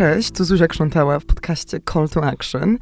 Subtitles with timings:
[0.00, 2.78] Cześć, tu Zuzia Krzątała w podcaście Call to Action.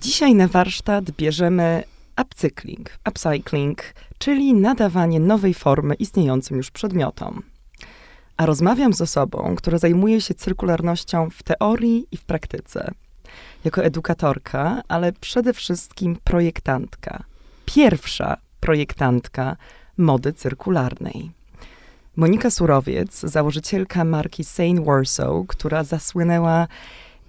[0.00, 1.82] Dzisiaj na warsztat bierzemy
[2.22, 3.82] upcykling, upcycling,
[4.18, 7.42] czyli nadawanie nowej formy istniejącym już przedmiotom.
[8.36, 12.90] A rozmawiam z osobą, która zajmuje się cyrkularnością w teorii i w praktyce.
[13.64, 17.24] Jako edukatorka, ale przede wszystkim projektantka.
[17.64, 19.56] Pierwsza projektantka
[19.96, 21.39] mody cyrkularnej.
[22.16, 26.68] Monika Surowiec, założycielka marki Sane Warsaw, która zasłynęła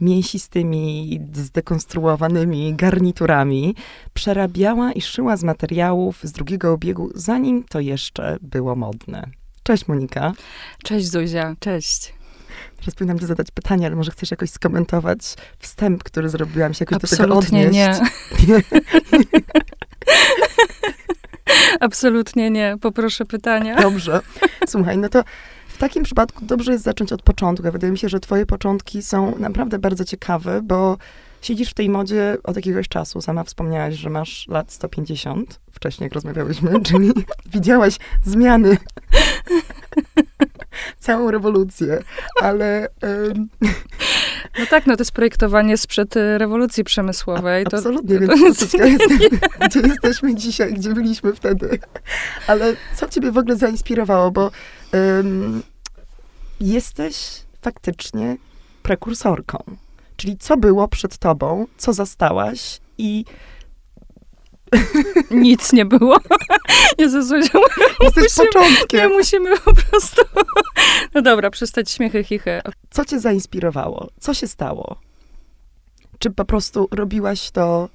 [0.01, 3.75] mięsistymi, zdekonstruowanymi garniturami,
[4.13, 9.27] przerabiała i szyła z materiałów z drugiego obiegu, zanim to jeszcze było modne.
[9.63, 10.33] Cześć Monika.
[10.83, 12.13] Cześć Zuzia, cześć.
[12.77, 15.19] Teraz powinnam ci zadać pytanie, ale może chcesz jakoś skomentować
[15.59, 18.01] wstęp, który zrobiłam się jakoś Absolutnie do tego odnieść?
[18.47, 18.47] nie.
[18.47, 18.61] nie.
[21.79, 22.75] Absolutnie nie.
[22.81, 23.75] Poproszę pytania.
[23.81, 24.19] Dobrze.
[24.67, 25.23] Słuchaj, no to
[25.67, 27.71] w takim przypadku dobrze jest zacząć od początku.
[27.71, 30.97] Wydaje mi się, że twoje początki są naprawdę bardzo ciekawe, bo
[31.41, 33.21] siedzisz w tej modzie od jakiegoś czasu.
[33.21, 37.11] Sama wspomniałaś, że masz lat 150, wcześniej jak rozmawiałyśmy, czyli
[37.45, 38.77] widziałaś zmiany,
[40.99, 42.03] całą rewolucję,
[42.41, 42.87] ale...
[43.01, 43.49] Um...
[44.59, 47.65] No tak, no to jest projektowanie sprzed y, rewolucji przemysłowej.
[47.65, 49.03] A, absolutnie, to, więc to, to jest,
[49.65, 51.79] gdzie jesteśmy dzisiaj, gdzie byliśmy wtedy.
[52.47, 54.51] Ale co ciebie w ogóle zainspirowało, bo
[54.93, 55.63] um,
[56.59, 58.37] jesteś faktycznie
[58.83, 59.63] prekursorką.
[60.21, 63.25] Czyli co było przed tobą, co zastałaś i
[65.31, 66.17] nic nie było.
[66.97, 69.09] Jezus, Jesteś musimy, początkiem.
[69.09, 70.21] Nie, musimy po prostu...
[71.13, 72.61] No dobra, przestać śmiechy, chichy.
[72.89, 74.07] Co cię zainspirowało?
[74.19, 74.99] Co się stało?
[76.19, 77.89] Czy po prostu robiłaś to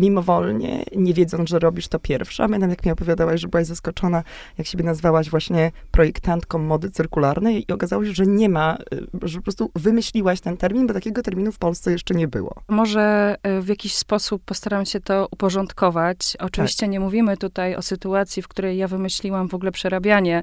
[0.00, 2.44] mimowolnie, nie wiedząc, że robisz to pierwsza.
[2.44, 4.22] Pamiętam, jak mi opowiadałaś, że byłaś zaskoczona,
[4.58, 9.38] jak siebie nazwałaś właśnie projektantką mody cyrkularnej i okazało się, że nie ma, y, że
[9.38, 12.54] po prostu wymyśliłaś ten termin, bo takiego terminu w Polsce jeszcze nie było.
[12.68, 16.36] Może y, w jakiś sposób postaram się to uporządkować.
[16.38, 16.90] Oczywiście tak.
[16.90, 20.42] nie mówimy tutaj o sytuacji, w której ja wymyśliłam w ogóle przerabianie,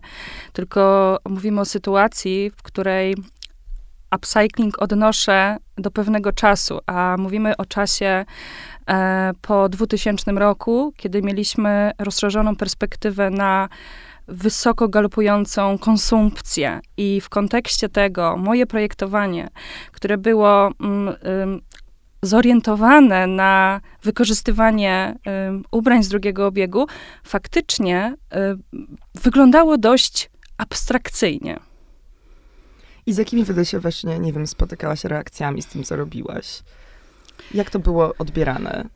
[0.53, 3.16] tylko mówimy o sytuacji, w której
[4.16, 8.25] upcycling odnoszę do pewnego czasu, a mówimy o czasie
[8.90, 13.69] e, po 2000 roku, kiedy mieliśmy rozszerzoną perspektywę na
[14.28, 16.79] wysoko galopującą konsumpcję.
[16.97, 19.47] I w kontekście tego moje projektowanie,
[19.91, 21.62] które było mm,
[22.22, 25.16] zorientowane na wykorzystywanie
[25.72, 26.88] ubrań z drugiego obiegu,
[27.24, 28.16] faktycznie
[29.16, 31.59] wyglądało dość abstrakcyjnie.
[33.07, 36.63] I z jakimi wtedy się właśnie, nie wiem, spotykałaś reakcjami z tym, co robiłaś?
[37.53, 38.90] Jak to było odbierane?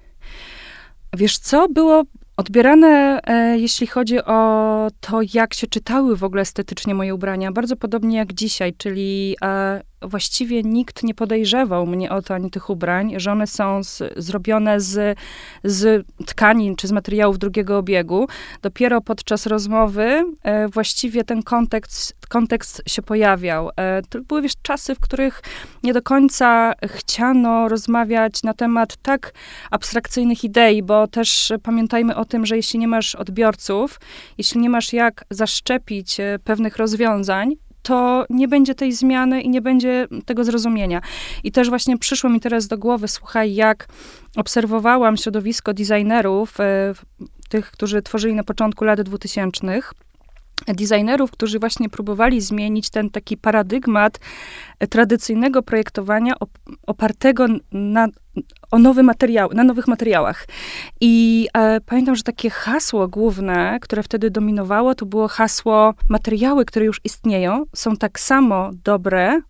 [1.13, 2.03] Wiesz co, było
[2.37, 7.75] odbierane, e, jeśli chodzi o to, jak się czytały w ogóle estetycznie moje ubrania, bardzo
[7.75, 13.13] podobnie jak dzisiaj, czyli e, właściwie nikt nie podejrzewał mnie o to ani tych ubrań,
[13.17, 15.19] że one są z, zrobione z,
[15.63, 18.27] z tkanin czy z materiałów drugiego obiegu.
[18.61, 23.69] Dopiero podczas rozmowy e, właściwie ten kontekst, kontekst się pojawiał.
[23.75, 25.41] E, to były wiesz, czasy, w których
[25.83, 29.33] nie do końca chciano rozmawiać na temat tak
[29.71, 33.99] abstrakcyjnych idei, bo też pamiętajmy o tym, że jeśli nie masz odbiorców,
[34.37, 39.61] jeśli nie masz jak zaszczepić e, pewnych rozwiązań, to nie będzie tej zmiany i nie
[39.61, 41.01] będzie tego zrozumienia.
[41.43, 43.87] I też właśnie przyszło mi teraz do głowy, słuchaj, jak
[44.35, 46.93] obserwowałam środowisko designerów, e,
[47.49, 49.79] tych, którzy tworzyli na początku lat 2000,
[50.67, 54.19] designerów, którzy właśnie próbowali zmienić ten taki paradygmat
[54.89, 56.33] tradycyjnego projektowania
[56.87, 58.07] opartego na,
[58.71, 60.47] o nowe materiały, na nowych materiałach.
[61.01, 66.85] I e, pamiętam, że takie hasło główne, które wtedy dominowało, to było hasło materiały, które
[66.85, 69.41] już istnieją, są tak samo dobre,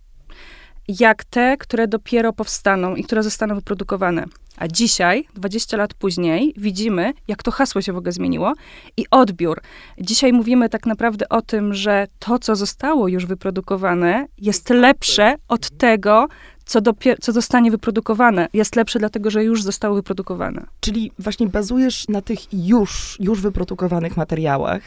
[0.88, 4.26] jak te, które dopiero powstaną i które zostaną wyprodukowane.
[4.58, 8.54] A dzisiaj, 20 lat później, widzimy, jak to hasło się w ogóle zmieniło
[8.98, 9.62] i odbiór.
[10.00, 15.70] Dzisiaj mówimy tak naprawdę o tym, że to, co zostało już wyprodukowane, jest lepsze od
[15.70, 16.28] tego,
[16.66, 18.48] co, dopier- co zostanie wyprodukowane.
[18.54, 20.66] Jest lepsze dlatego, że już zostało wyprodukowane.
[20.80, 24.82] Czyli właśnie bazujesz na tych już, już wyprodukowanych materiałach,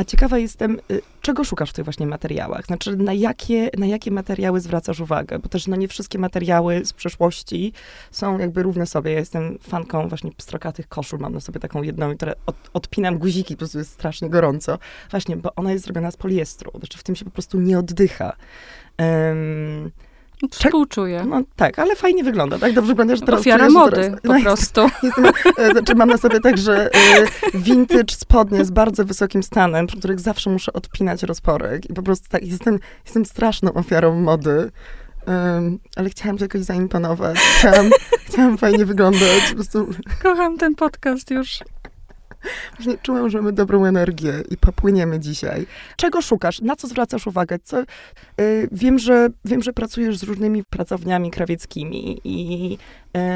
[0.00, 2.66] a ciekawa jestem, y, czego szukasz w tych właśnie materiałach?
[2.66, 5.38] Znaczy, na jakie, na jakie materiały zwracasz uwagę?
[5.38, 7.72] Bo też no, nie wszystkie materiały z przeszłości
[8.10, 9.12] są jakby równe sobie.
[9.12, 11.18] Ja jestem fanką właśnie pstrokatych koszul.
[11.18, 14.78] Mam na sobie taką jedną, która od, odpinam guziki, po prostu jest strasznie gorąco.
[15.10, 16.70] Właśnie, bo ona jest zrobiona z poliestru.
[16.78, 18.36] Znaczy, w tym się po prostu nie oddycha.
[18.98, 19.90] Um,
[20.50, 21.24] Współczuję.
[21.28, 22.72] No tak, ale fajnie wygląda, tak?
[22.72, 23.40] Dobrze wyglądasz teraz.
[23.40, 24.80] Ofiara mody teraz, po no, prostu.
[25.02, 25.24] Jestem,
[25.58, 26.90] e, znaczy mam na sobie także
[27.54, 32.28] vintage spodnie z bardzo wysokim stanem, przy których zawsze muszę odpinać rozporek i po prostu
[32.28, 34.70] tak, jestem, jestem straszną ofiarą mody.
[35.26, 37.38] um, ale chciałam jakoś zaimponować.
[37.38, 37.90] Chciałam,
[38.26, 39.48] chciałam fajnie wyglądać.
[39.48, 39.88] Po prostu
[40.22, 41.58] Kocham ten podcast już.
[42.76, 45.66] Właśnie czułam, że mamy dobrą energię i popłyniemy dzisiaj.
[45.96, 46.60] Czego szukasz?
[46.60, 47.58] Na co zwracasz uwagę?
[47.58, 47.80] Co,
[48.40, 52.78] y, wiem, że, wiem, że pracujesz z różnymi pracowniami krawieckimi i,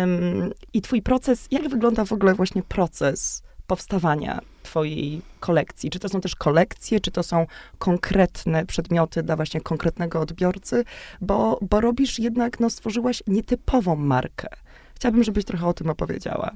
[0.03, 5.91] ym, i twój proces, jak wygląda w ogóle właśnie proces powstawania twojej kolekcji?
[5.91, 7.47] Czy to są też kolekcje, czy to są
[7.79, 10.85] konkretne przedmioty dla właśnie konkretnego odbiorcy?
[11.21, 14.49] Bo, bo robisz jednak, no stworzyłaś nietypową markę.
[14.95, 16.51] Chciałabym, żebyś trochę o tym opowiedziała.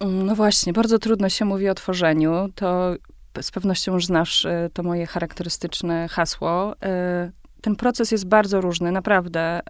[0.00, 2.48] No właśnie, bardzo trudno się mówi o tworzeniu.
[2.54, 2.94] To
[3.42, 6.72] z pewnością już znasz y, to moje charakterystyczne hasło.
[6.72, 9.60] Y, ten proces jest bardzo różny, naprawdę.
[9.60, 9.62] Y,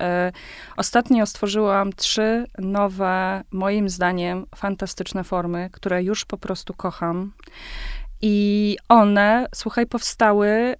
[0.76, 7.32] ostatnio stworzyłam trzy nowe, moim zdaniem, fantastyczne formy, które już po prostu kocham.
[8.22, 10.75] I one, słuchaj, powstały,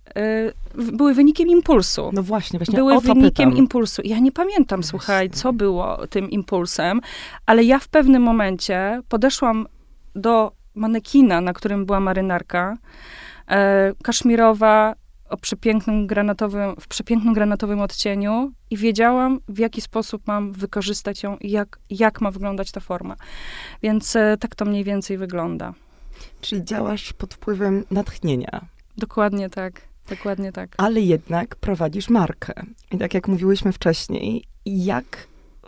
[0.77, 2.11] były wynikiem impulsu.
[2.13, 3.57] No właśnie, właśnie Były wynikiem pytam.
[3.57, 4.03] impulsu.
[4.05, 4.91] Ja nie pamiętam, Właśnie.
[4.91, 7.01] słuchaj, co było tym impulsem,
[7.47, 9.67] ale ja w pewnym momencie podeszłam
[10.15, 12.77] do manekina, na którym była marynarka,
[13.49, 14.95] e, kaszmirowa,
[15.31, 21.37] o przepięknym granatowym, w przepięknym granatowym odcieniu i wiedziałam, w jaki sposób mam wykorzystać ją
[21.37, 23.17] i jak, jak ma wyglądać ta forma.
[23.83, 25.75] Więc e, tak to mniej więcej wygląda.
[26.41, 28.61] Czyli działasz pod wpływem natchnienia,
[28.99, 29.81] Dokładnie tak.
[30.09, 30.75] Dokładnie tak.
[30.77, 32.53] ale jednak prowadzisz markę.
[32.93, 35.27] I tak jak mówiłyśmy wcześniej, jak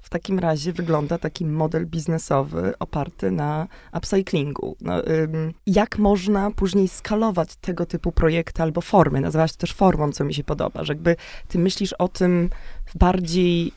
[0.08, 4.76] w takim razie wygląda taki model biznesowy oparty na upcyclingu?
[4.81, 9.20] No, ym, jak można później skalować tego typu projekty albo formy?
[9.20, 11.17] Nazywałaś to też formą, co mi się podoba, że jakby
[11.49, 12.50] ty myślisz o tym
[12.87, 13.73] w bardziej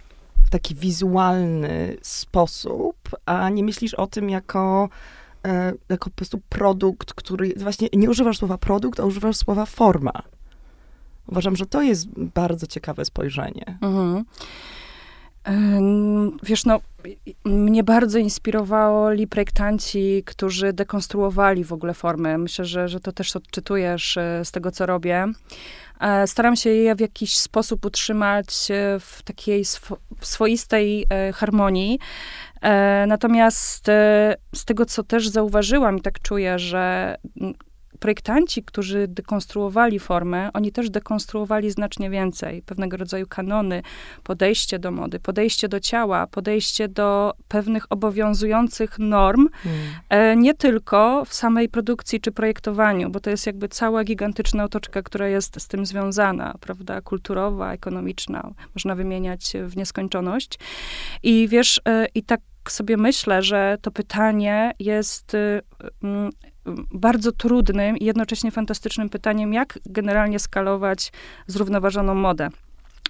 [0.50, 4.90] taki wizualny sposób, a nie myślisz o tym jako
[5.46, 10.24] e, jako po prostu produkt, który, właśnie nie używasz słowa produkt, a używasz słowa forma.
[11.28, 13.78] Uważam, że to jest bardzo ciekawe spojrzenie.
[13.82, 14.26] Mhm.
[15.50, 16.80] Ym, Wiesz, no,
[17.46, 22.38] mnie bardzo inspirowali projektanci, którzy dekonstruowali w ogóle formy.
[22.38, 25.28] Myślę, że, że to też odczytujesz e, z tego, co robię.
[26.00, 31.34] E, Staram się je w jakiś sposób utrzymać e, w takiej swo- w swoistej e,
[31.34, 32.00] harmonii.
[32.62, 37.16] E, Natomiast e, z tego, co też zauważyłam i tak czuję, że
[38.02, 42.62] projektanci, którzy dekonstruowali formę, oni też dekonstruowali znacznie więcej.
[42.62, 43.82] Pewnego rodzaju kanony,
[44.24, 49.50] podejście do mody, podejście do ciała, podejście do pewnych obowiązujących norm,
[50.10, 55.02] e, nie tylko w samej produkcji czy projektowaniu, bo to jest jakby cała gigantyczna otoczka,
[55.02, 60.60] która jest z tym związana, prawda, kulturowa, ekonomiczna, można wymieniać w nieskończoność.
[61.24, 65.62] I wiesz, e, i tak sobie myślę, że to pytanie jest y,
[66.04, 66.30] mm,
[66.92, 71.12] bardzo trudnym i jednocześnie fantastycznym pytaniem, jak generalnie skalować
[71.48, 72.50] zrównoważoną modę.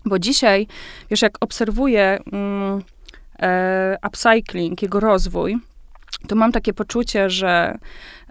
[0.05, 0.67] Bo dzisiaj,
[1.09, 2.81] wiesz, jak obserwuję mm,
[3.41, 5.57] e, upcycling, jego rozwój,
[6.27, 7.77] to mam takie poczucie, że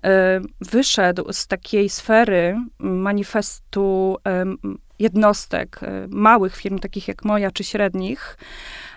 [0.05, 4.59] e, wyszedł z takiej sfery manifestu em,
[4.99, 8.39] jednostek, e, małych firm, takich jak moja, czy średnich,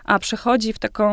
[0.04, 1.10] a przechodzi w taką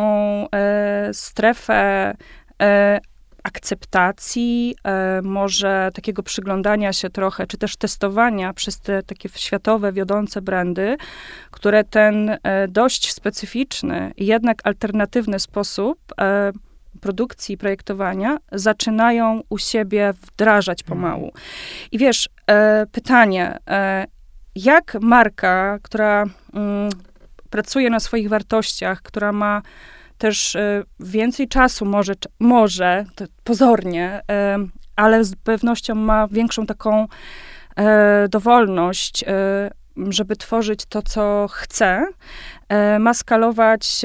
[0.51, 2.15] e, strefę
[2.63, 3.01] e,
[3.43, 10.43] akceptacji, e, może takiego przyglądania się trochę, czy też testowania przez te takie światowe, wiodące
[10.43, 10.97] brandy,
[11.51, 16.53] które ten e, dość specyficzny jednak alternatywny sposób e,
[17.01, 21.33] produkcji i projektowania zaczynają u siebie wdrażać pomału.
[21.93, 22.29] I wiesz,
[22.93, 23.59] pytanie,
[24.55, 26.91] jak marka, która mm,
[27.51, 29.63] pracuje na swoich wartościach, która ma
[30.21, 33.05] też e, więcej czasu, może, może
[33.45, 34.59] pozornie, e,
[34.97, 37.07] ale z pewnością ma większą taką
[37.77, 39.25] e, dowolność,
[40.09, 42.07] żeby tworzyć to, co chce,
[43.01, 44.03] ma skalować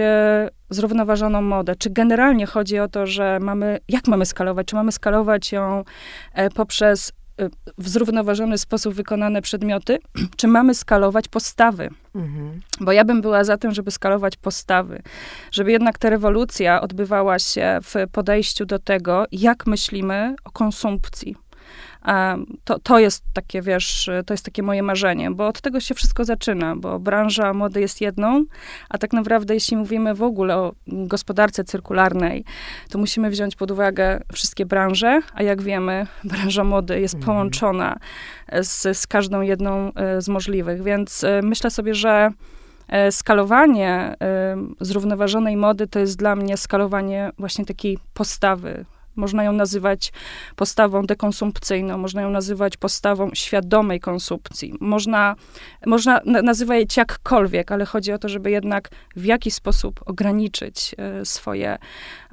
[0.69, 1.75] zrównoważoną modę.
[1.75, 4.67] Czy generalnie chodzi o to, że mamy, jak mamy skalować?
[4.67, 5.83] Czy mamy skalować ją
[6.55, 7.11] poprzez
[7.77, 9.99] w zrównoważony sposób wykonane przedmioty,
[10.37, 11.89] czy mamy skalować postawy?
[12.15, 12.61] Mhm.
[12.79, 15.01] Bo ja bym była za tym, żeby skalować postawy,
[15.51, 21.35] żeby jednak ta rewolucja odbywała się w podejściu do tego, jak myślimy o konsumpcji.
[22.63, 26.25] To, to jest takie, wiesz, to jest takie moje marzenie, bo od tego się wszystko
[26.25, 28.45] zaczyna, bo branża mody jest jedną,
[28.89, 32.45] a tak naprawdę jeśli mówimy w ogóle o gospodarce cyrkularnej,
[32.89, 37.25] to musimy wziąć pod uwagę wszystkie branże, a jak wiemy, branża mody jest Mhm.
[37.25, 37.99] połączona
[38.61, 42.29] z, z każdą jedną e, z możliwych, więc e, myślę sobie, że
[42.87, 44.15] e, skalowanie
[44.81, 48.85] zrównoważonej mody to jest dla mnie skalowanie właśnie takiej postawy
[49.15, 50.13] Można ją nazywać
[50.55, 54.73] postawą dekonsumpcyjną, można ją nazywać postawą świadomej konsumpcji.
[54.79, 55.35] Można,
[55.85, 61.77] można nazywać jakkolwiek, ale chodzi o to, żeby jednak w jakiś sposób ograniczyć e, swoje,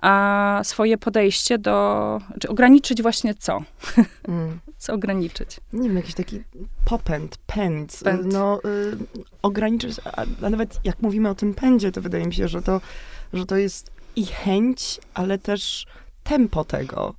[0.03, 3.63] a, swoje podejście do, czy ograniczyć właśnie co?
[4.29, 4.61] Mm.
[4.83, 5.61] co ograniczyć?
[5.73, 6.43] Nie wiem, jakiś taki
[6.85, 8.01] popęd, pęd.
[8.05, 8.33] pęd.
[8.33, 8.97] No, y,
[9.43, 12.81] ograniczyć, a, a nawet jak mówimy o tym pędzie, to wydaje mi się, że to,
[13.33, 15.87] że to jest i chęć, ale też
[16.23, 17.15] tempo tego.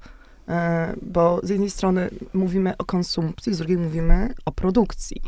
[0.48, 5.22] E, bo z jednej strony mówimy o konsumpcji, z drugiej mówimy o produkcji.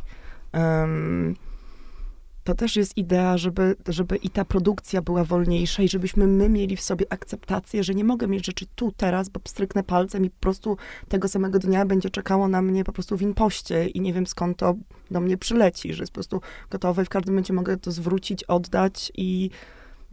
[2.43, 6.77] To też jest idea, żeby, żeby i ta produkcja była wolniejsza i żebyśmy my mieli
[6.77, 10.39] w sobie akceptację, że nie mogę mieć rzeczy tu, teraz, bo stryknę palcem i po
[10.39, 10.77] prostu
[11.07, 14.57] tego samego dnia będzie czekało na mnie po prostu w impoście i nie wiem skąd
[14.57, 14.75] to
[15.11, 18.43] do mnie przyleci, że jest po prostu gotowe i w każdym momencie mogę to zwrócić,
[18.43, 19.49] oddać i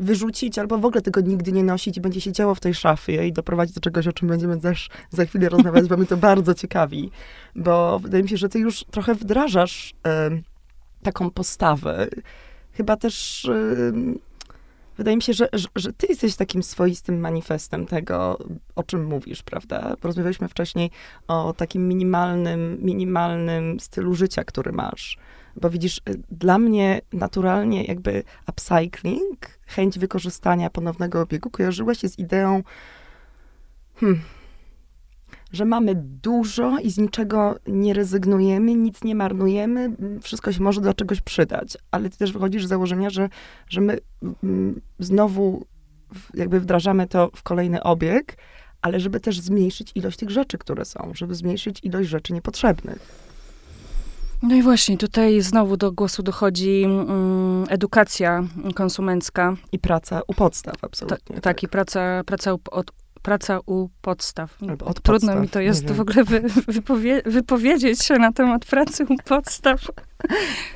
[0.03, 3.27] wyrzucić, albo w ogóle tego nigdy nie nosić i będzie się działo w tej szafie
[3.27, 6.55] i doprowadzić do czegoś, o czym będziemy też za chwilę rozmawiać, bo mnie to bardzo
[6.55, 7.11] ciekawi,
[7.57, 10.43] bo wydaje mi się, że ty już trochę wdrażasz y,
[11.03, 12.07] taką postawę.
[12.73, 13.93] Chyba też y,
[14.97, 18.39] wydaje mi się, że, że, że, ty jesteś takim swoistym manifestem tego,
[18.77, 19.95] o czym mówisz, prawda?
[20.03, 20.91] Rozmawialiśmy wcześniej
[21.29, 25.19] o takim minimalnym, minimalnym stylu życia, który masz.
[25.57, 32.19] Bo widzisz, y, dla mnie naturalnie jakby upcycling, chęć wykorzystania ponownego obiegu kojarzyła się z
[32.19, 32.63] ideą,
[33.95, 34.21] hmm,
[35.53, 40.95] że mamy dużo i z niczego nie rezygnujemy, nic nie marnujemy, wszystko się może do
[40.95, 41.77] czegoś przydać.
[41.91, 43.29] Ale ty też wychodzisz z założenia, że,
[43.69, 43.99] że my
[44.43, 45.67] mm, znowu
[46.35, 48.37] jakby wdrażamy to w kolejny obieg,
[48.83, 53.32] ale żeby też zmniejszyć ilość tych rzeczy, które są, żeby zmniejszyć ilość rzeczy niepotrzebnych.
[54.43, 58.45] No i właśnie, tutaj znowu do głosu dochodzi um, edukacja
[58.75, 59.57] konsumencka.
[59.73, 61.19] I praca u podstaw, absolutnie.
[61.19, 64.59] Ta, tak, tak, i praca, praca u, od, praca u podstaw.
[64.85, 69.05] Od Trudno podstaw, mi to jest w ogóle wy, wypowie, wypowiedzieć się na temat pracy
[69.09, 69.81] u podstaw.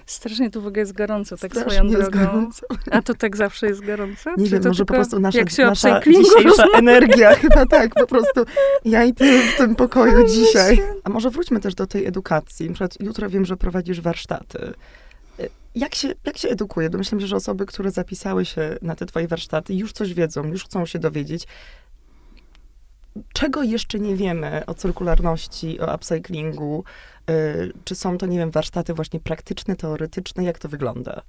[0.07, 2.19] Strasznie tu w ogóle jest gorąco, tak Strasznie swoją drogą.
[2.19, 2.67] Gorąco.
[2.91, 4.31] A to tak zawsze jest gorąco?
[4.37, 8.45] Nie wiem, może po prostu nasza, nasza dzisiejsza energia, chyba tak, po prostu
[8.85, 10.83] ja i ty w tym pokoju o, dzisiaj.
[11.05, 12.67] A może wróćmy też do tej edukacji.
[12.67, 14.75] Na przykład jutro wiem, że prowadzisz warsztaty.
[15.75, 16.91] Jak się, jak się edukuje?
[16.91, 20.65] Domyślam się, że osoby, które zapisały się na te twoje warsztaty, już coś wiedzą, już
[20.65, 21.47] chcą się dowiedzieć
[23.33, 26.85] czego jeszcze nie wiemy o cyrkularności, o upcyclingu?
[27.31, 30.45] Y, czy są to, nie wiem, warsztaty właśnie praktyczne, teoretyczne?
[30.45, 31.23] Jak to wygląda?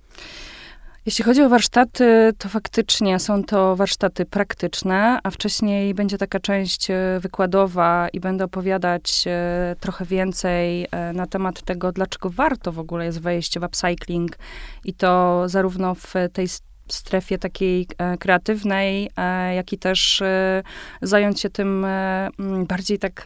[1.08, 6.92] Jeśli chodzi o warsztaty, to faktycznie są to warsztaty praktyczne, a wcześniej będzie taka część
[6.92, 12.80] e, wykładowa i będę opowiadać e, trochę więcej e, na temat tego, dlaczego warto w
[12.80, 14.38] ogóle jest wejść w upcycling
[14.86, 16.48] i to zarówno w tej
[16.94, 20.64] strefie takiej e, kreatywnej, e, jak i też e,
[21.02, 21.86] zająć się tym
[22.68, 23.24] bardziej tak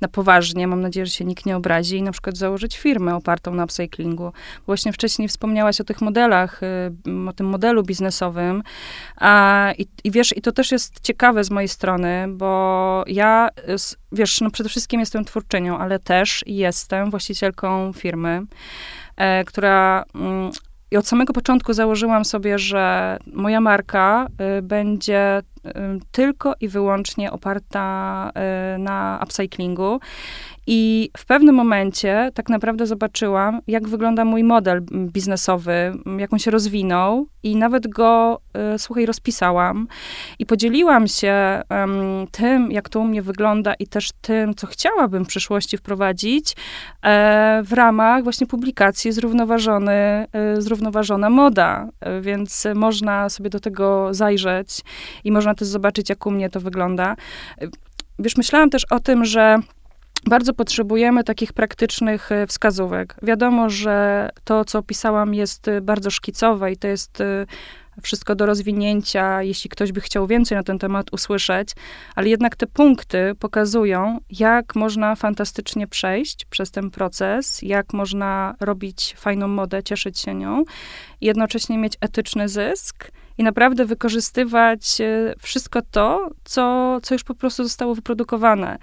[0.00, 0.66] na poważnie.
[0.66, 4.32] Mam nadzieję, że się nikt nie obrazi i na przykład założyć firmę opartą na upcyclingu.
[4.66, 6.60] Właśnie wcześniej wspomniałaś o tych modelach,
[7.28, 8.62] o tym modelu biznesowym.
[9.78, 13.48] I, i wiesz, i to też jest ciekawe z mojej strony, bo ja,
[14.12, 18.42] wiesz, no przede wszystkim jestem twórczynią, ale też jestem właścicielką firmy,
[19.46, 20.04] która
[20.90, 24.26] i od samego początku założyłam sobie, że moja marka
[24.58, 25.70] y, będzie y,
[26.12, 28.30] tylko i wyłącznie oparta
[28.74, 30.00] y, na upcyclingu
[30.72, 36.50] i w pewnym momencie tak naprawdę zobaczyłam, jak wygląda mój model biznesowy, jak on się
[36.50, 38.40] rozwinął i nawet go,
[38.74, 39.88] y, słuchaj, rozpisałam
[40.38, 45.24] i podzieliłam się um, tym, jak to u mnie wygląda i też tym, co chciałabym
[45.24, 46.56] w przyszłości wprowadzić
[47.02, 50.26] e, w ramach właśnie publikacji Zrównoważony, e,
[50.58, 54.80] Zrównoważona Moda, e, więc można sobie do tego zajrzeć
[55.24, 57.16] i można też zobaczyć, jak u mnie to wygląda.
[58.18, 59.58] Wiesz, myślałam też o tym, że
[60.26, 63.16] bardzo potrzebujemy takich praktycznych e, wskazówek.
[63.22, 67.46] Wiadomo, że to, co opisałam, jest e, bardzo szkicowe i to jest e,
[68.02, 71.68] wszystko do rozwinięcia, jeśli ktoś by chciał więcej na ten temat usłyszeć,
[72.14, 79.14] ale jednak te punkty pokazują, jak można fantastycznie przejść przez ten proces, jak można robić
[79.18, 80.64] fajną modę, cieszyć się nią,
[81.20, 87.62] jednocześnie mieć etyczny zysk i naprawdę wykorzystywać e, wszystko to, co, co już po prostu
[87.62, 88.78] zostało wyprodukowane.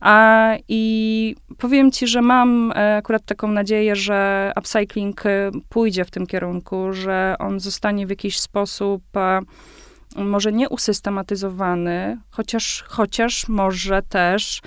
[0.00, 6.10] A, I powiem ci, że mam e, akurat taką nadzieję, że upcycling e, pójdzie w
[6.10, 9.02] tym kierunku, że on zostanie w jakiś sposób
[10.14, 14.60] może nie usystematyzowany, chociaż, chociaż może też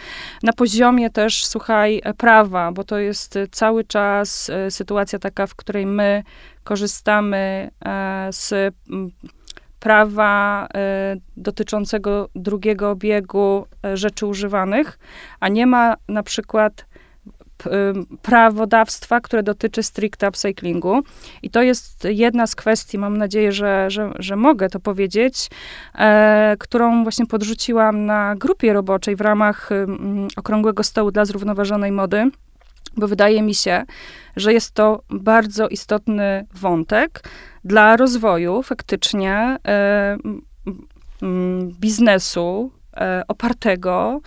[0.44, 6.24] na poziomie też, słuchaj, prawa, bo to jest cały czas sytuacja taka, w której my
[6.64, 7.72] korzystamy
[8.32, 8.76] z
[9.80, 10.68] prawa
[11.38, 15.00] dotyczącego drugiego obiegu rzeczy używanych,
[15.40, 16.86] a nie ma na przykład
[18.22, 21.04] prawodawstwa, które dotyczy stricte upcyclingu.
[21.44, 25.50] I to jest jedna z kwestii, mam nadzieję, że, że, że mogę to powiedzieć,
[25.96, 29.70] e, którą właśnie podrzuciłam na grupie roboczej w ramach
[30.36, 32.32] Okrągłego Stołu dla Zrównoważonej Mody,
[32.98, 33.84] bo wydaje mi się,
[34.36, 37.24] że jest to bardzo istotny wątek
[37.64, 40.18] dla rozwoju faktycznie e,
[41.80, 44.20] biznesu e, opartego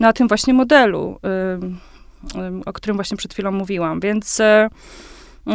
[0.00, 1.18] na tym właśnie modelu
[2.66, 4.00] o którym właśnie przed chwilą mówiłam.
[4.00, 4.68] Więc e,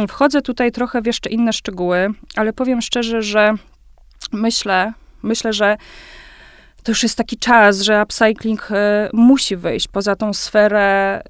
[0.08, 3.54] wchodzę tutaj trochę w jeszcze inne szczegóły, ale powiem szczerze, że
[4.32, 4.92] myślę,
[5.22, 5.76] myślę, że
[6.82, 8.74] to już jest taki czas, że upcycling y,
[9.12, 11.20] musi wyjść poza tą sferę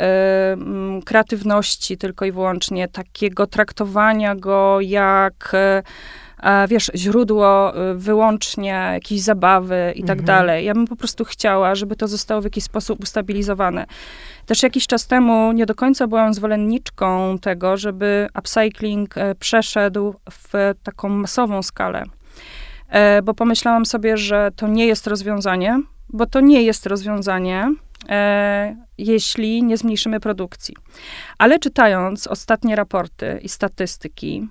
[1.00, 5.52] y, kreatywności tylko i wyłącznie, takiego traktowania go jak
[6.68, 10.26] wiesz, źródło y, wyłącznie jakiejś zabawy i tak mhm.
[10.26, 10.64] dalej.
[10.64, 13.86] Ja bym po prostu chciała, żeby to zostało w jakiś sposób ustabilizowane.
[14.46, 20.74] Też jakiś czas temu nie do końca byłam zwolenniczką tego, żeby upcycling e, przeszedł w
[20.82, 22.04] taką masową skalę.
[22.88, 27.74] E, bo pomyślałam sobie, że to nie jest rozwiązanie, bo to nie jest rozwiązanie,
[28.08, 30.74] e, jeśli nie zmniejszymy produkcji.
[31.38, 34.48] Ale czytając ostatnie raporty i statystyki,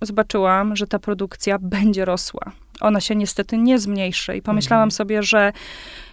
[0.00, 2.52] zobaczyłam, że ta produkcja będzie rosła.
[2.80, 4.90] Ona się niestety nie zmniejszy i pomyślałam mhm.
[4.90, 5.52] sobie, że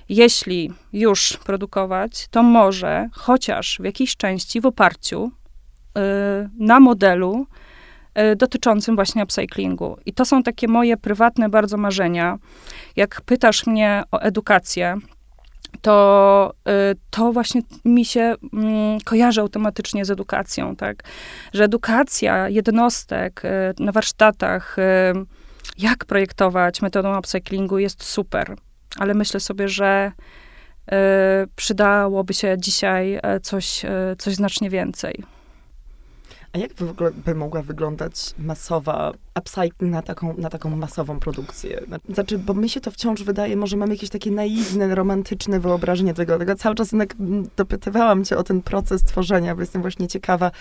[0.10, 5.32] jeśli już produkować, to może chociaż w jakiejś części w oparciu
[5.98, 6.02] y,
[6.60, 7.48] na modelu
[8.32, 9.98] y, dotyczącym właśnie upcyclingu.
[10.06, 12.38] I to są takie moje prywatne bardzo marzenia.
[12.96, 14.98] Jak pytasz mnie o edukację,
[15.86, 16.54] to,
[16.92, 21.04] y, to właśnie mi się mm, kojarzy automatycznie z edukacją, tak?
[21.54, 23.50] Że edukacja jednostek y,
[23.84, 24.82] na warsztatach, y,
[25.78, 28.56] jak projektować metodą upcyclingu jest super,
[28.98, 30.12] ale myślę sobie, że
[31.56, 33.82] przydałoby się dzisiaj coś,
[34.18, 35.24] coś znacznie więcej.
[36.56, 41.82] A jak w ogóle by mogła wyglądać masowa upcycling na taką, na taką masową produkcję?
[42.10, 46.40] Znaczy, bo mi się to wciąż wydaje, może mam jakieś takie naiwne, romantyczne wyobrażenie tego.
[46.40, 47.16] Tego cały czas jednak
[47.56, 50.52] dopytywałam cię o ten proces tworzenia, bo jestem właśnie ciekawa.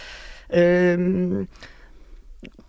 [0.94, 1.46] Ym,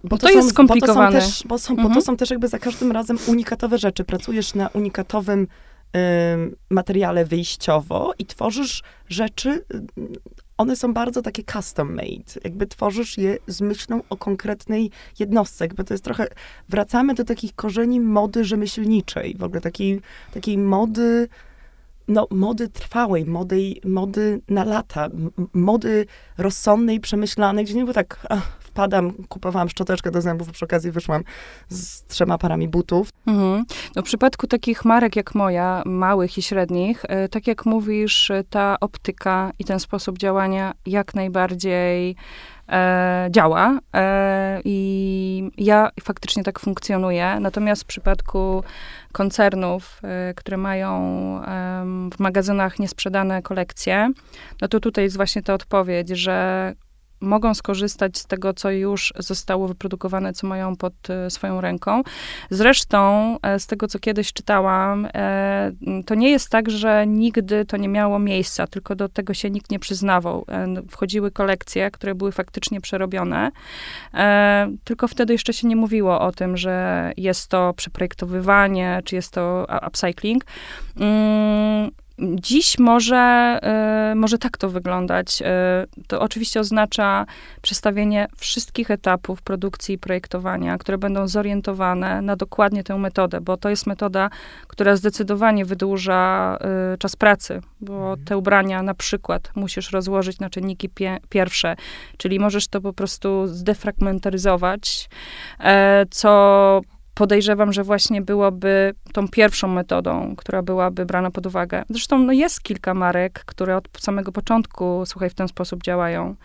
[0.04, 1.12] bo to, to jest skomplikowane.
[1.12, 1.88] Bo to, są też, bo, są, mhm.
[1.88, 2.06] bo to mhm.
[2.06, 4.04] są też jakby za każdym razem unikatowe rzeczy.
[4.04, 5.48] Pracujesz na unikatowym
[6.70, 9.66] materiale wyjściowo i tworzysz rzeczy
[10.58, 12.40] one są bardzo takie custom made.
[12.44, 15.66] Jakby tworzysz je z myślą o konkretnej jednostce.
[15.66, 16.28] Jakby to jest trochę,
[16.70, 20.02] wracamy do takich korzeni mody rzemieślniczej, w ogóle takiej,
[20.34, 21.28] takiej mody,
[22.08, 25.08] no, mody trwałej, mody, mody na lata,
[25.54, 26.06] mody
[26.38, 28.28] rozsądnej, przemyślanej, gdzie nie było tak,
[28.76, 31.24] wpadam, kupowałam szczoteczkę do zębów, przy okazji wyszłam
[31.70, 33.10] z trzema parami butów.
[33.28, 33.66] Mhm.
[33.96, 38.44] No, w przypadku takich marek jak moja, małych i średnich, e, tak jak mówisz, e,
[38.44, 42.16] ta optyka i ten sposób działania jak najbardziej
[42.70, 47.38] e, działa e, i ja faktycznie tak funkcjonuję.
[47.40, 48.64] Natomiast w przypadku
[49.12, 50.96] koncernów, e, które mają
[52.14, 54.12] w magazynach niesprzedane kolekcje,
[54.62, 56.74] no to tutaj jest właśnie ta odpowiedź, że
[57.26, 62.02] mogą skorzystać z tego, co już zostało wyprodukowane, co mają pod e, swoją ręką.
[62.50, 65.72] Zresztą, e, z tego, co kiedyś czytałam, e,
[66.06, 69.72] to nie jest tak, że nigdy to nie miało miejsca, tylko do tego się nikt
[69.72, 70.46] nie przyznawał.
[70.90, 73.52] Wchodziły kolekcje, które były faktycznie przerobione,
[74.84, 79.68] tylko wtedy jeszcze się nie mówiło o tym, że jest to przeprojektowywanie, czy jest to
[79.88, 80.46] upcycling.
[82.20, 83.60] Dziś może,
[84.12, 85.42] y, może tak to wyglądać.
[85.42, 85.46] Y,
[86.08, 87.26] to oczywiście oznacza
[87.62, 93.70] przestawienie wszystkich etapów produkcji i projektowania, które będą zorientowane na dokładnie tę metodę, bo to
[93.70, 94.30] jest metoda,
[94.68, 96.58] która zdecydowanie wydłuża
[96.94, 98.26] y, czas pracy, bo mhm.
[98.26, 101.76] te ubrania na przykład musisz rozłożyć na czynniki pie pierwsze,
[102.18, 105.10] czyli możesz to po prostu zdefragmentaryzować,
[106.12, 106.82] co
[107.16, 111.84] podejrzewam, że właśnie byłoby tą pierwszą metodą, która byłaby brana pod uwagę.
[111.90, 116.36] Zresztą no jest kilka marek, które od samego początku, słuchaj, w ten sposób działają.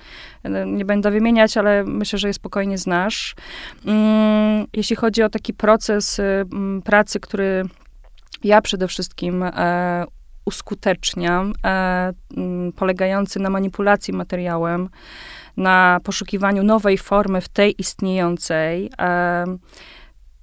[0.67, 3.35] Nie będę wymieniać, ale myślę, że je spokojnie znasz.
[3.87, 7.65] Mm, jeśli chodzi o taki proces y, mm, pracy, który
[8.45, 10.05] ja przede wszystkim e,
[10.45, 14.89] uskuteczniam, e, mm, polegający na manipulacji materiałem,
[15.57, 19.45] na poszukiwaniu nowej formy w tej istniejącej, e,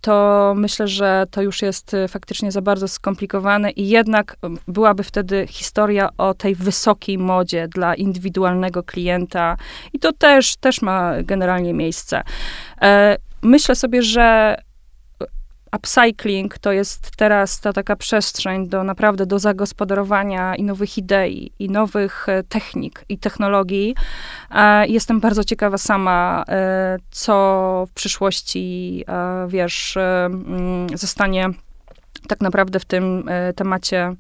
[0.02, 5.46] to myślę, że to już jest y, faktycznie za bardzo skomplikowane i jednak byłaby wtedy
[5.50, 9.58] historia o tej wysokiej modzie dla indywidualnego klienta
[9.94, 12.24] i to też, też ma generalnie miejsce.
[12.82, 14.58] E, myślę sobie, że
[15.76, 21.70] upcycling to jest teraz ta taka przestrzeń do naprawdę do zagospodarowania i nowych idei, i
[21.70, 23.96] nowych e, technik i technologii.
[24.52, 29.06] E, jestem bardzo ciekawa sama, e, co w przyszłości,
[29.48, 31.50] wiesz, mm, zostanie
[32.28, 34.16] tak naprawdę w tym temacie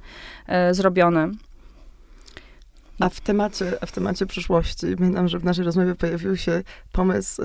[0.72, 1.32] zrobione.
[3.00, 7.42] A w temacie, w temacie przyszłości, pamiętam, że w naszej rozmowie pojawił się pomysł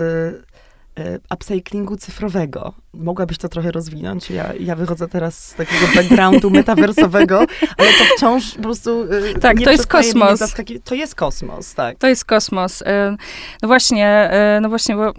[1.31, 2.73] upcyclingu cyfrowego.
[2.95, 4.31] Mogłabyś to trochę rozwinąć?
[4.31, 7.39] Ja, ja wychodzę teraz z takiego backgroundu metaversowego,
[7.79, 9.03] ale to wciąż po prostu...
[9.37, 10.41] E, tak, to jest kosmos.
[10.85, 11.99] To jest kosmos, tak.
[11.99, 12.83] To jest kosmos.
[12.83, 13.17] E,
[13.63, 14.31] no właśnie,
[14.63, 15.13] no właśnie, bo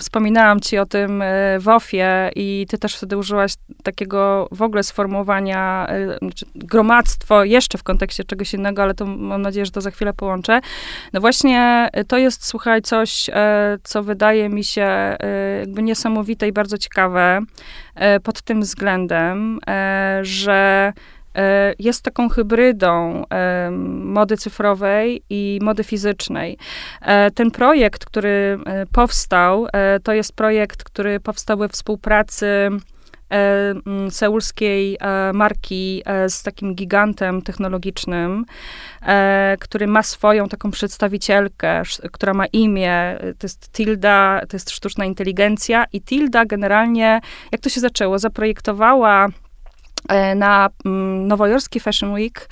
[0.00, 1.22] wspominałam ci o tym
[1.60, 5.88] w OFie i ty też wtedy użyłaś takiego w ogóle sformułowania
[6.22, 10.12] znaczy gromadztwo jeszcze w kontekście czegoś innego, ale to mam nadzieję, że to za chwilę
[10.12, 10.60] połączę.
[11.12, 13.30] No właśnie, to jest, słuchaj, coś,
[13.82, 15.17] co wydaje mi się Y,
[15.60, 17.40] jakby niesamowite i bardzo ciekawe
[18.16, 20.92] y, pod tym względem, y, że
[21.78, 23.24] jest taką hybrydą
[24.02, 26.58] mody cyfrowej i mody fizycznej.
[27.34, 28.58] Ten projekt, który
[28.92, 29.66] powstał,
[30.02, 32.70] to jest projekt, który powstał we współpracy
[34.10, 38.44] seulskiej e, marki e, z takim gigantem technologicznym,
[39.60, 45.84] który ma swoją taką przedstawicielkę, która ma imię, to jest Tilda, to jest sztuczna inteligencja
[45.92, 47.20] i Tilda generalnie,
[47.52, 49.28] jak to się zaczęło, zaprojektowała
[50.36, 50.68] na
[51.26, 52.48] nowojorski Fashion Week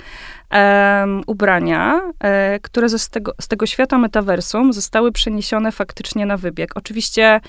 [0.51, 6.71] um, ubrania, e, które z tego, z tego świata metaversum zostały przeniesione faktycznie na wybieg.
[6.75, 7.39] Oczywiście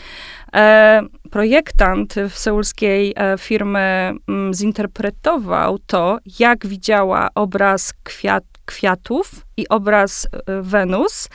[0.54, 9.48] e, projektant w seulskiej e, firmy m, mm, zinterpretował to, jak widziała obraz kwiat, kwiatów
[9.58, 11.28] i obraz e, Wenus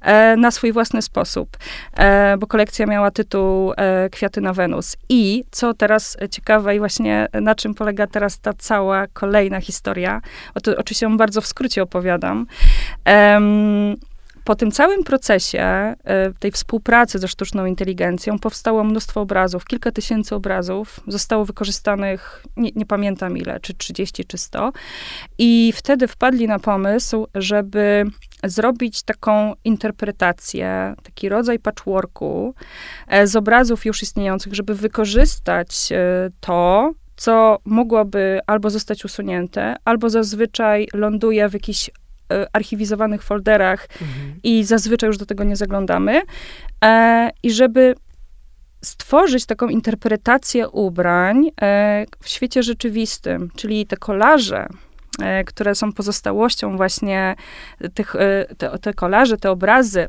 [0.00, 1.56] e, na swój własny sposób,
[1.96, 3.72] e, bo kolekcja miała tytuł
[4.12, 4.96] Kwiaty na Wenus.
[5.08, 10.20] I co teraz ciekawe i właśnie na czym polega teraz ta cała kolejna historia,
[10.54, 12.46] o to oczywiście bardzo w skrócie opowiadam
[14.44, 15.96] po tym całym procesie e,
[16.38, 22.86] tej współpracy ze sztuczną inteligencją powstało mnóstwo obrazów, kilka tysięcy obrazów zostało wykorzystanych, nie, nie,
[22.86, 24.72] pamiętam ile, czy 30, czy 100.
[25.38, 28.04] I wtedy wpadli na pomysł, żeby
[28.44, 32.54] zrobić taką interpretację, taki rodzaj patchworku
[33.08, 40.10] e, z obrazów już istniejących, żeby wykorzystać e, to, co mogłoby albo zostać usunięte, albo
[40.10, 41.90] zazwyczaj ląduje w jakichś
[42.32, 44.34] E, archiwizowanych folderach mhm.
[44.42, 46.22] i zazwyczaj już do tego nie zaglądamy.
[46.84, 47.94] E, I żeby
[48.84, 54.66] stworzyć taką interpretację ubrań e, w świecie rzeczywistym, czyli te kolaże,
[55.22, 57.36] e, które są pozostałością właśnie
[57.94, 60.08] tych, e, te, te kolaże, te obrazy,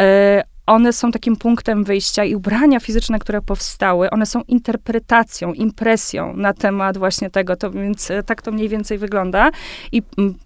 [0.00, 6.36] e, one są takim punktem wyjścia i ubrania fizyczne, które powstały, one są interpretacją, impresją
[6.36, 9.50] na temat właśnie tego, to, więc e, tak to mniej więcej wygląda.
[9.92, 10.02] I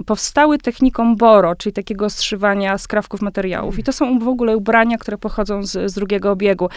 [0.07, 3.79] powstały techniką Boro, czyli takiego zszywania skrawków materiałów.
[3.79, 6.69] I to są w ogóle ubrania, które pochodzą z, z drugiego obiegu.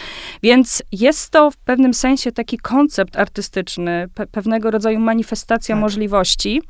[0.42, 5.80] Więc jest to w pewnym sensie taki koncept artystyczny, pe pewnego rodzaju manifestacja tak.
[5.80, 6.62] możliwości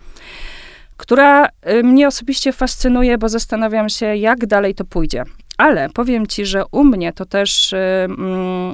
[0.97, 5.25] która y, mnie osobiście fascynuje, bo zastanawiam się, jak dalej to pójdzie.
[5.57, 8.73] Ale powiem ci, że u mnie to też y, mm,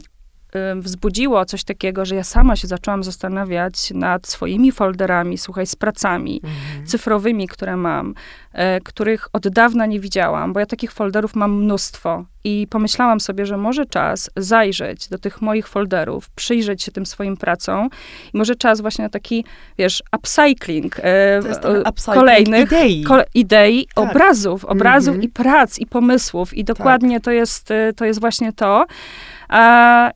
[0.76, 6.40] wzbudziło coś takiego, że ja sama się zaczęłam zastanawiać nad swoimi folderami, słuchaj, z pracami
[6.44, 6.86] mhm.
[6.86, 8.14] cyfrowymi, które mam,
[8.52, 12.24] E, których od dawna nie widziałam, bo ja takich folderów mam mnóstwo.
[12.44, 17.36] I pomyślałam sobie, że może czas zajrzeć do tych moich folderów, przyjrzeć się tym swoim
[17.36, 17.88] pracom
[18.34, 19.44] i może czas właśnie na taki,
[19.78, 21.40] wiesz, upcycling, e,
[21.88, 24.04] upcycling kolejnych idei, ko idei tak.
[24.04, 25.24] obrazów, obrazów -hmm.
[25.24, 26.54] i prac, i pomysłów.
[26.54, 27.24] I dokładnie tak.
[27.24, 28.86] to, jest, e, to jest właśnie to.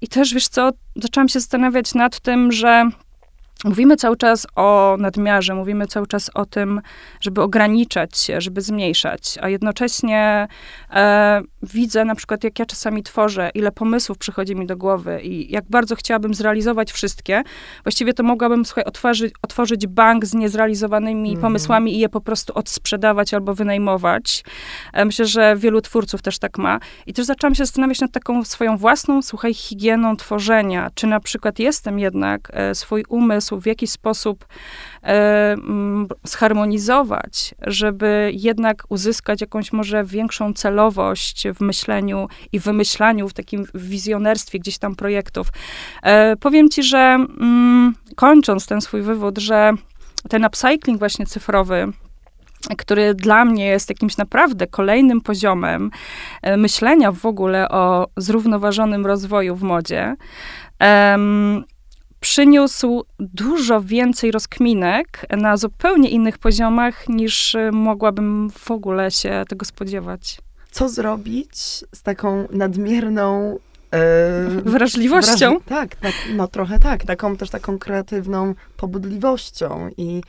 [0.01, 2.91] I też, wiesz co, zaczęłam się zastanawiać nad tym, że
[3.65, 6.81] Mówimy cały czas o nadmiarze, mówimy cały czas o tym,
[7.21, 10.49] żeby ograniczać się, żeby zmniejszać, a jednocześnie
[10.91, 15.53] e, widzę na przykład, jak ja czasami tworzę, ile pomysłów przychodzi mi do głowy i
[15.53, 17.43] jak bardzo chciałabym zrealizować wszystkie.
[17.85, 21.43] Właściwie to mogłabym, słuchaj, otworzyć, otworzyć bank z niezrealizowanymi mhm.
[21.43, 24.45] pomysłami i je po prostu odsprzedawać albo wynajmować.
[24.93, 26.81] E, myślę, że wielu twórców też tak ma.
[27.07, 30.91] I też zaczęłam się zastanawiać nad taką swoją własną, słuchaj, higieną tworzenia.
[30.95, 34.47] Czy na przykład jestem jednak e, swój umysł w jakiś sposób
[36.25, 44.59] zharmonizować, żeby jednak uzyskać jakąś może większą celowość w myśleniu i wymyślaniu, w takim wizjonerstwie
[44.59, 45.47] gdzieś tam projektów.
[46.03, 49.73] E, powiem ci, że mm, kończąc ten swój wywód, że
[50.29, 51.93] ten upcycling właśnie cyfrowy,
[52.79, 55.91] który dla mnie jest jakimś naprawdę kolejnym poziomem
[56.43, 60.17] e, myślenia w ogóle o zrównoważonym rozwoju w modzie.
[62.21, 69.65] Przyniósł dużo więcej rozkminek na zupełnie innych poziomach, niż y, mogłabym w ogóle się tego
[69.65, 70.39] spodziewać.
[70.71, 71.59] Co zrobić
[71.95, 73.59] z taką nadmierną
[74.57, 75.51] Yy, Wrażliwością?
[75.51, 77.05] Wraż tak, tak, no trochę tak.
[77.05, 80.23] Taką też taką kreatywną pobudliwością i,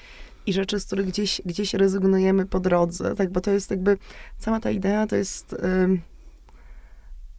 [0.45, 3.97] i rzeczy, z których gdzieś, gdzieś rezygnujemy po drodze, tak, bo to jest jakby,
[4.37, 5.55] cała ta idea to jest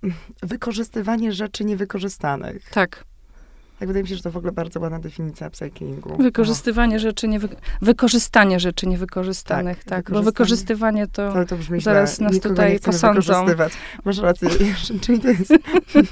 [0.03, 2.71] yy, wykorzystywanie rzeczy niewykorzystanych.
[2.71, 3.05] Tak.
[3.79, 6.17] Tak wydaje mi się, że to w ogóle bardzo ładna definicja upcyclingu.
[6.17, 6.99] Wykorzystywanie no.
[6.99, 7.41] rzeczy, nie
[7.83, 10.07] wykorzystanie rzeczy niewykorzystanych, tak.
[10.07, 12.25] tak bo wykorzystywanie to, to, to brzmi zaraz źle.
[12.25, 13.47] nas Nikogo tutaj posądzą.
[14.05, 14.49] Masz rację,
[15.03, 15.53] czyli to jest...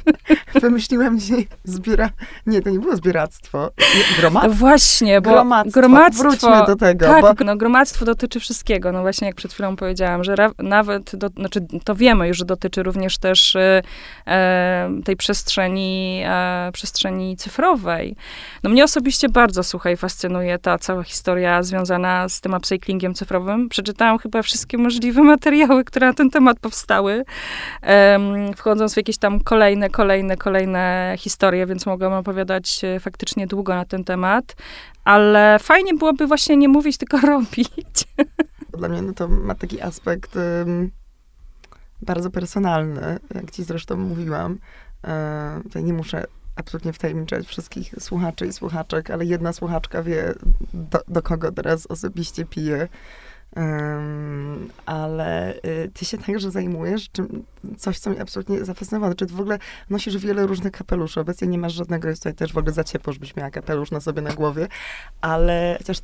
[0.62, 2.10] Wymyśliłam dzisiaj zbiera...
[2.46, 3.70] Nie, to nie było zbieractwo.
[4.18, 4.54] Gromadztwo.
[4.54, 5.80] Właśnie, bo gromadztwo.
[5.80, 6.22] gromadztwo.
[6.22, 7.06] Wróćmy do tego.
[7.06, 7.44] Tak, bo...
[7.44, 8.92] no gromadztwo dotyczy wszystkiego.
[8.92, 12.82] No właśnie, jak przed chwilą powiedziałam, że nawet, do, znaczy to wiemy już, że dotyczy
[12.82, 13.82] również też e
[15.04, 18.16] tej przestrzeni, e, przestrzeni cyfrowej, cyfrowej.
[18.62, 23.68] No mnie osobiście bardzo, słuchaj, fascynuje ta cała historia związana z tym upcyclingiem cyfrowym.
[23.68, 27.24] Przeczytałam chyba wszystkie możliwe materiały, które na ten temat powstały,
[27.82, 33.74] um, wchodząc w jakieś tam kolejne, kolejne, kolejne historie, więc mogłam opowiadać e, faktycznie długo
[33.74, 34.56] na ten temat,
[35.04, 38.04] ale fajnie byłoby właśnie nie mówić, tylko robić.
[38.78, 40.90] Dla mnie no to ma taki aspekt um,
[42.02, 44.58] bardzo personalny, jak ci zresztą mówiłam.
[45.04, 46.24] E, tutaj nie muszę
[46.56, 50.34] absolutnie wtajemniczać wszystkich słuchaczy i słuchaczek, ale jedna słuchaczka wie,
[50.74, 52.88] do, do kogo teraz osobiście piję.
[53.56, 57.44] Um, ale y, ty się także zajmujesz czym,
[57.76, 59.14] coś, co mnie absolutnie zafascynowało.
[59.14, 59.58] Czy ty w ogóle
[59.90, 61.20] nosisz wiele różnych kapeluszy.
[61.20, 64.00] Obecnie nie masz żadnego, jest tutaj też w ogóle za ciepło, żebyś miała kapelusz na
[64.00, 64.68] sobie na głowie,
[65.20, 65.98] ale chociaż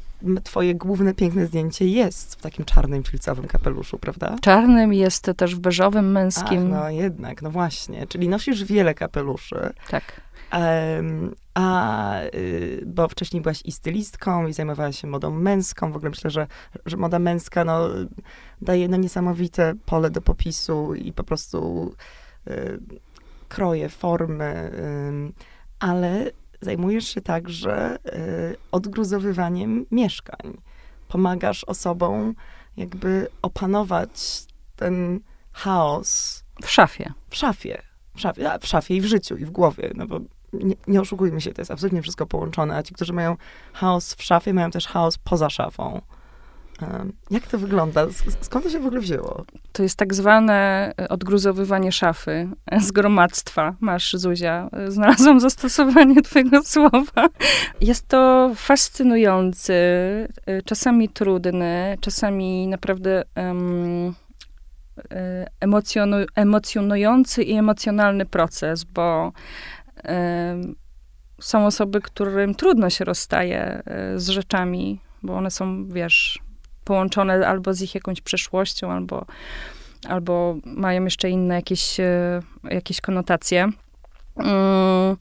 [0.44, 4.36] twoje główne piękne zdjęcie jest w takim czarnym filcowym kapeluszu, prawda?
[4.40, 6.74] Czarnym jest też w beżowym męskim.
[6.74, 8.06] Ach, no jednak, no właśnie.
[8.06, 9.72] Czyli nosisz wiele kapeluszy.
[9.90, 10.20] Tak.
[11.54, 15.92] A, y, bo wcześniej byłaś i stylistką, i zajmowałaś się modą męską.
[15.92, 16.46] W ogóle myślę, że,
[16.86, 17.88] że moda męska no,
[18.62, 21.92] daje no, niesamowite pole do popisu i po prostu
[22.48, 22.80] y,
[23.48, 25.32] kroje, formy, y,
[25.78, 30.56] ale zajmujesz się także y, odgruzowywaniem mieszkań.
[31.08, 32.34] Pomagasz osobom
[32.76, 34.44] jakby opanować
[34.76, 35.20] ten
[35.52, 36.42] chaos.
[36.62, 37.12] W szafie.
[37.30, 37.82] W szafie.
[38.14, 40.20] W szafie, w szafie i w życiu, i w głowie, no bo
[40.52, 43.36] nie, nie, oszukujmy się, to jest absolutnie wszystko połączone, a ci, którzy mają
[43.72, 46.00] chaos w szafie, mają też chaos poza szafą.
[47.30, 48.06] Jak to wygląda?
[48.40, 49.44] Skąd to się w ogóle wzięło?
[49.72, 52.48] To jest tak zwane e, odgruzowywanie szafy
[52.80, 53.74] z gromadztwa.
[53.80, 57.28] Masz, Zuzia, e, znalazłam zastosowanie twojego słowa.
[57.80, 64.14] Jest to fascynujący, e, czasami trudny, czasami naprawdę um,
[66.34, 69.32] emocjonujący i emocjonalny proces, bo
[71.42, 76.38] są osoby, którym trudno się rozstaje e, z rzeczami, bo one są, wiesz,
[76.84, 79.26] połączone albo z ich jakąś przeszłością, albo,
[80.08, 83.68] albo mają jeszcze inne jakieś, e, jakieś konotacje.
[84.36, 85.16] Mm,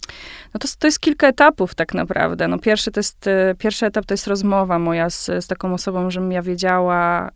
[0.53, 2.47] no to, to jest kilka etapów tak naprawdę.
[2.47, 6.11] No pierwszy, to jest, e, pierwszy etap to jest rozmowa moja z, z taką osobą,
[6.11, 7.29] żebym ja wiedziała,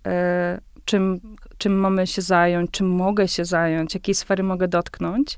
[0.85, 1.19] czym,
[1.57, 5.37] czym mamy się zająć, czym mogę się zająć, jakiej sfery mogę dotknąć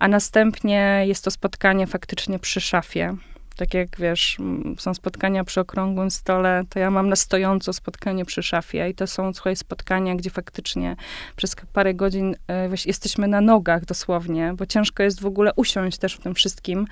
[0.00, 3.16] a następnie jest to spotkanie faktycznie przy szafie
[3.60, 4.38] tak jak wiesz,
[4.78, 9.06] są spotkania przy okrągłym stole, to ja mam na stojąco spotkanie przy szafie i to
[9.06, 10.96] są, słuchaj, spotkania, gdzie faktycznie
[11.36, 15.98] przez parę godzin e, wiesz, jesteśmy na nogach dosłownie, bo ciężko jest w ogóle usiąść
[15.98, 16.86] też w tym wszystkim.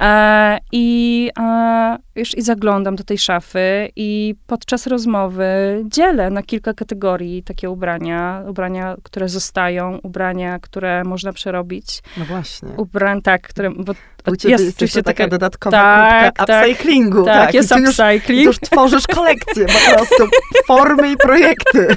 [0.00, 5.46] E, I e, wiesz, i zaglądam do tej szafy i podczas rozmowy
[5.84, 12.02] dzielę na kilka kategorii takie ubrania, ubrania, które zostają, ubrania, które można przerobić.
[12.16, 12.68] No właśnie.
[12.76, 13.92] Ubrań, tak, które, bo
[14.30, 17.24] u ciebie jest, jest taka, taka dodatkowa tak, tak, upcyclingu.
[17.24, 18.28] Tak, tak jest upcycling.
[18.28, 20.28] Już, już tworzysz kolekcję po prostu,
[20.66, 21.96] formy i projekty.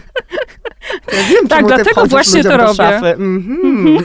[1.14, 3.00] Ja wiem, tak, dlatego właśnie to robię.
[3.00, 4.04] Mm-hmm.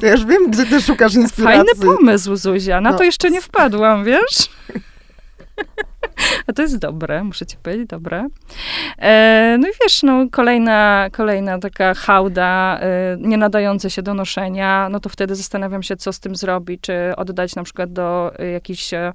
[0.00, 1.64] To ja już wiem, gdzie ty szukasz inspiracji.
[1.76, 2.80] Fajny pomysł, Zuzia.
[2.80, 2.98] Na no.
[2.98, 4.50] to jeszcze nie wpadłam, wiesz?
[6.46, 8.26] A to jest dobre, muszę ci powiedzieć, dobre.
[8.98, 14.88] E, no i wiesz, no, kolejna, kolejna taka hałda, e, nie nadające się do noszenia,
[14.88, 18.94] no to wtedy zastanawiam się, co z tym zrobić, czy oddać na przykład do jakichś,
[18.94, 19.12] e,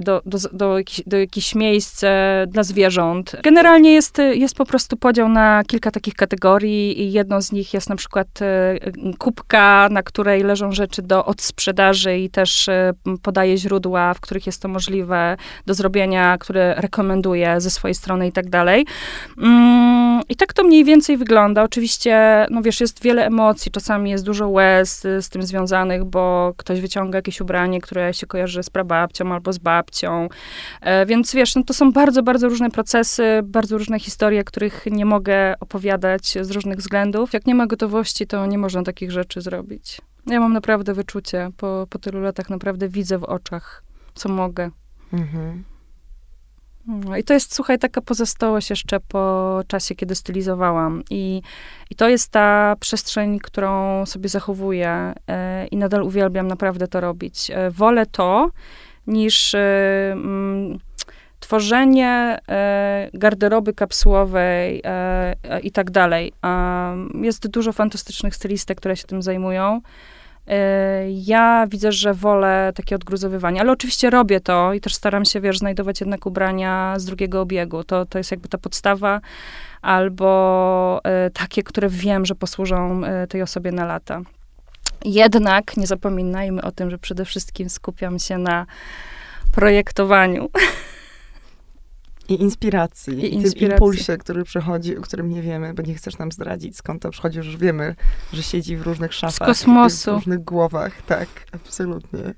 [0.00, 3.36] do, do, do, jakich, do jakichś miejsc e, dla zwierząt.
[3.42, 7.88] Generalnie jest, jest po prostu podział na kilka takich kategorii i jedną z nich jest
[7.88, 8.78] na przykład e,
[9.18, 14.62] kubka, na której leżą rzeczy do odsprzedaży i też e, podaje źródła, w których jest
[14.62, 18.86] to możliwe do zrobienia ubrania, które rekomenduję ze swojej strony i tak dalej.
[19.38, 21.62] Mm, I tak to mniej więcej wygląda.
[21.62, 26.80] Oczywiście, no wiesz, jest wiele emocji, czasami jest dużo łez z tym związanych, bo ktoś
[26.80, 30.28] wyciąga jakieś ubranie, które się kojarzy z prababcią albo z babcią.
[30.80, 35.04] E, więc wiesz, no to są bardzo, bardzo różne procesy, bardzo różne historie, których nie
[35.04, 37.32] mogę opowiadać z różnych względów.
[37.32, 40.00] Jak nie ma gotowości, to nie można takich rzeczy zrobić.
[40.26, 41.50] Ja mam naprawdę wyczucie.
[41.56, 43.82] Po, po tylu latach naprawdę widzę w oczach,
[44.14, 44.70] co mogę.
[45.12, 45.73] Mhm.
[46.86, 51.02] No, I to jest, słuchaj, taka pozostałość jeszcze po czasie, kiedy stylizowałam.
[51.10, 51.42] I,
[51.90, 57.50] i to jest ta przestrzeń, którą sobie zachowuję e, i nadal uwielbiam naprawdę to robić.
[57.50, 58.50] E, wolę to,
[59.06, 60.78] niż e, mm,
[61.40, 66.32] tworzenie e, garderoby kapsułowej e, i tak dalej.
[67.22, 69.80] Jest dużo fantastycznych stylistek, które się tym zajmują.
[70.46, 75.40] E, ja widzę, że wolę takie odgruzowywanie, ale oczywiście robię to i też staram się,
[75.40, 77.84] wiesz, znajdować jednak ubrania z drugiego obiegu.
[77.84, 79.20] To, to jest jakby ta podstawa,
[79.82, 81.00] albo
[81.32, 84.20] takie, które wiem, że posłużą tej osobie na lata.
[85.04, 88.66] Jednak nie zapominajmy o tym, że przede wszystkim skupiam się na
[89.52, 90.50] projektowaniu.
[92.28, 93.14] I inspiracji.
[93.14, 93.60] I, inspiracji.
[93.60, 97.10] tym impulsie, który przychodzi, o którym nie wiemy, bo nie chcesz nam zdradzić, skąd to
[97.10, 97.94] przychodzi, już wiemy,
[98.32, 99.34] że siedzi w różnych szafach.
[99.34, 100.10] Z kosmosu.
[100.10, 102.34] W różnych głowach, tak, absolutnie.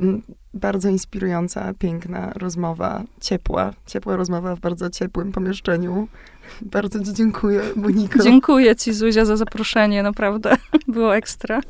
[0.00, 0.22] Mm,
[0.54, 6.08] bardzo inspirująca, piękna rozmowa, ciepła, ciepła rozmowa w bardzo ciepłym pomieszczeniu.
[6.62, 8.22] Bardzo ci dziękuję, Moniko.
[8.22, 10.56] Dziękuję ci, Zuzia, za zaproszenie, naprawdę.
[10.88, 11.60] Było ekstra.